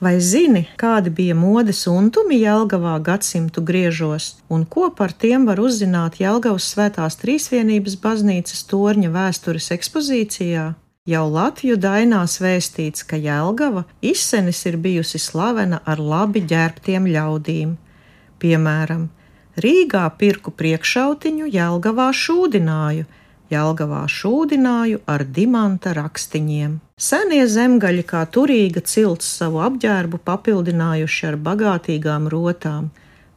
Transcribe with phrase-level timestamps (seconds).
[0.00, 6.16] Vai zini, kādi bija modes untumi Jelgavā gadsimtu griežos, un ko par tiem var uzzināt
[6.22, 10.64] Jelgavas svētās trīsvienības baznīcas torņa vēstures ekspozīcijā?
[11.10, 17.76] Jau Latviju dainās vēstīts, ka Jelgava izsenis ir bijusi slavena ar labi ģērbtiem ļaudīm.
[18.40, 19.08] Piemēram,
[19.60, 23.04] Rīgā pirku priekšautiņu, Jelgavā šūdināju,
[23.50, 26.78] Jelgavā šūdināju ar dimanta rakstiņiem.
[27.00, 32.90] Senie zemgaļi kā turīga cilts savu apģērbu papildinājuši ar bagātīgām rotām,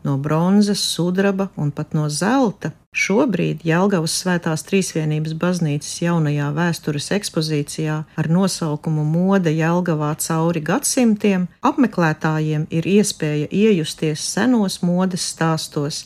[0.03, 2.73] no bronzas, sudraba un pat no zelta.
[2.93, 12.67] Šobrīd Jelgavas Svētās Trīsvienības baznīcas jaunajā vēstures ekspozīcijā ar nosaukumu Mode Jelgavā cauri gadsimtiem apmeklētājiem
[12.69, 16.03] ir iespēja iejusties senos modes stāstos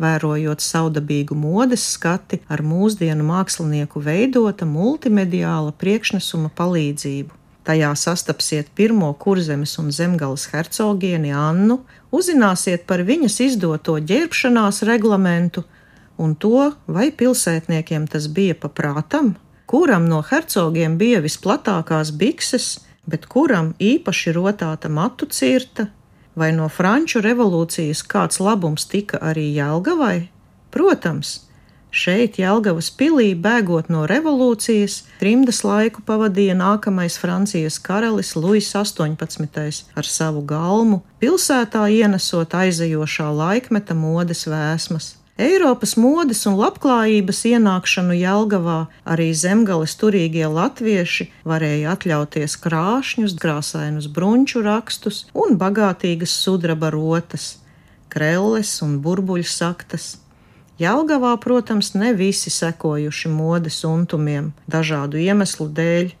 [0.00, 7.36] vērojot saudabīgu modes skati ar mūsdienu mākslinieku veidota multimediāla priekšnesuma palīdzību.
[7.68, 15.66] Tajā sastapsiet pirmo kurzemes un zemgales hercogieni Annu, uzzināsiet par viņas izdoto ģērbšanās reglamentu
[16.20, 19.34] un to, vai pilsētniekiem tas bija paprātam,
[19.70, 22.72] kuram no hercogiem bija visplatākās bikses,
[23.06, 25.88] bet kuram īpaši rotāta matu cirta,
[26.38, 30.28] Vai no Franču revolūcijas kāds labums tika arī Jelgavai?
[30.70, 31.32] Protams,
[31.90, 39.84] šeit Jelgavas pilī bēgot no revolūcijas, trimdas laiku pavadīja nākamais Francijas karalis Luis 18.
[39.98, 45.16] ar savu galmu, pilsētā ienesot aizejošā laikmeta modes vēsmas.
[45.40, 54.60] Eiropas modes un labklājības ienākšanu Jelgavā arī zemgales turīgie latvieši varēja atļauties krāšņus, krāsainus brunču
[54.66, 57.54] rakstus un bagātīgas sudraba rotas,
[58.12, 60.10] krelles un burbuļsaktas.
[60.82, 66.12] Jelgavā, protams, ne visi sekojuši modes untumiem dažādu iemeslu dēļ.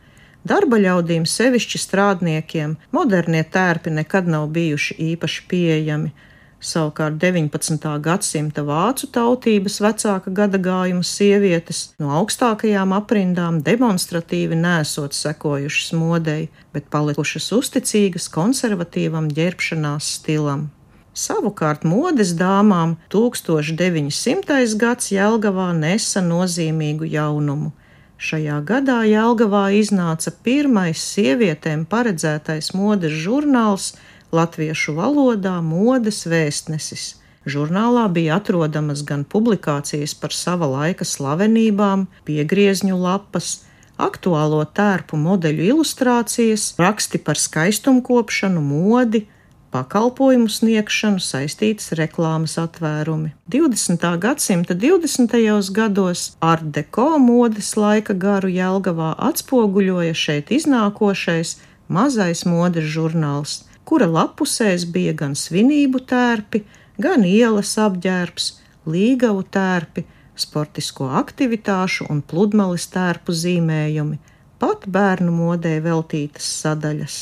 [0.48, 6.16] Darba ļaudīm, sevišķi strādniekiem, modernie tērpi nekad nav bijuši īpaši pieejami,
[6.60, 7.86] Savukārt 19.
[8.04, 17.48] gadsimta vācu tautības vecāka gadagājuma sievietes no augstākajām aprindām demonstratīvi nesot sekojušas modei, bet palikušas
[17.56, 20.68] uzticīgas konservatīvam ģērbšanās stilam.
[21.16, 24.76] Savukārt modes dāmām 1900.
[24.84, 27.72] gads Jelgavā nesa nozīmīgu jaunumu.
[28.20, 33.94] Šajā gadā Jelgavā iznāca pirmais sievietēm paredzētais modes žurnāls
[34.32, 37.16] latviešu valodā modes vēstnesis.
[37.48, 43.62] Žurnālā bija atrodamas gan publikācijas par sava laika slavenībām, piegriezņu lapas,
[44.00, 49.24] aktuālo tērpu modeļu ilustrācijas, raksti par skaistumkopšanu, modi,
[49.72, 53.32] pakalpojumu sniegšanu, saistītas reklāmas atvērumi.
[53.48, 54.04] 20.
[54.20, 55.72] gadsimta 20.
[55.72, 61.56] gados Art Deco modes laika garu Jelgavā atspoguļoja šeit iznākošais
[61.88, 66.62] mazais modes žurnāls kura lapusēs bija gan svinību tērpi,
[67.02, 68.46] gan ielas apģērbs,
[68.86, 70.04] līgavu tērpi,
[70.38, 74.20] sportisko aktivitāšu un pludmales tērpu zīmējumi,
[74.62, 77.20] pat bērnu modē veltītas sadaļas.